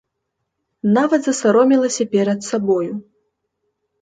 [0.97, 2.89] Нават засаромелася перад сабою.